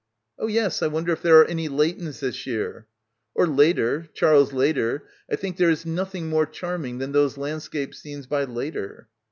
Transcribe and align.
"Oh 0.39 0.47
yes, 0.47 0.81
I 0.81 0.87
wonder 0.87 1.13
if 1.13 1.21
there 1.21 1.37
are 1.41 1.45
any 1.45 1.69
Leightons 1.69 2.21
this 2.21 2.47
year," 2.47 2.87
"Or 3.35 3.45
Leader. 3.45 4.09
Charles 4.15 4.51
Leader. 4.51 5.03
I 5.31 5.35
think 5.35 5.57
there 5.57 5.69
is 5.69 5.85
nothing 5.85 6.27
more 6.27 6.47
charming 6.47 6.97
than 6.97 7.11
those 7.11 7.37
landscape 7.37 7.93
scenes 7.93 8.25
by 8.25 8.45
Leader." 8.45 9.09